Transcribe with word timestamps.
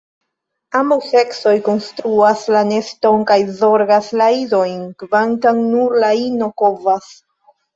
Ambaŭ 0.77 0.95
seksoj 1.09 1.53
konstruas 1.67 2.41
la 2.55 2.63
neston 2.71 3.27
kaj 3.33 3.37
zorgas 3.59 4.09
la 4.23 4.31
idojn, 4.39 4.83
kvankam 5.05 5.63
nur 5.75 5.97
la 6.07 6.11
ino 6.25 6.53
kovas. 6.65 7.17